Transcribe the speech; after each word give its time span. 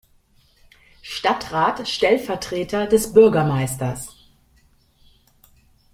Stadtrat 1.03 1.87
Stellvertreter 1.87 2.87
des 2.87 3.13
Bürgermeisters. 3.13 4.17